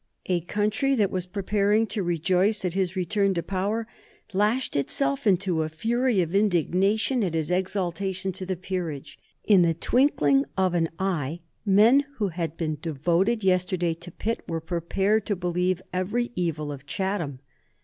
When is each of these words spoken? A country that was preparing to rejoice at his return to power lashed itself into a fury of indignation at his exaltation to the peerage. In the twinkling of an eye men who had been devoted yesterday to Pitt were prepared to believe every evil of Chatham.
A 0.25 0.41
country 0.41 0.95
that 0.95 1.11
was 1.11 1.27
preparing 1.27 1.85
to 1.85 2.01
rejoice 2.01 2.65
at 2.65 2.73
his 2.73 2.95
return 2.95 3.35
to 3.35 3.43
power 3.43 3.87
lashed 4.33 4.75
itself 4.75 5.27
into 5.27 5.61
a 5.61 5.69
fury 5.69 6.21
of 6.21 6.33
indignation 6.33 7.23
at 7.23 7.35
his 7.35 7.51
exaltation 7.51 8.31
to 8.31 8.43
the 8.47 8.55
peerage. 8.55 9.19
In 9.43 9.61
the 9.61 9.75
twinkling 9.75 10.43
of 10.57 10.73
an 10.73 10.89
eye 10.97 11.41
men 11.67 12.03
who 12.15 12.29
had 12.29 12.57
been 12.57 12.79
devoted 12.81 13.43
yesterday 13.43 13.93
to 13.93 14.09
Pitt 14.09 14.41
were 14.47 14.59
prepared 14.59 15.27
to 15.27 15.35
believe 15.35 15.83
every 15.93 16.31
evil 16.35 16.71
of 16.71 16.87
Chatham. 16.87 17.37